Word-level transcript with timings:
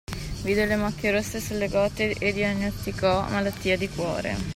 Vide 0.41 0.65
le 0.65 0.77
macchie 0.77 1.11
rosse 1.11 1.39
sulle 1.39 1.67
gote 1.69 2.15
e 2.17 2.33
diagnosticò: 2.33 3.21
malattia 3.29 3.77
di 3.77 3.87
cuore. 3.87 4.35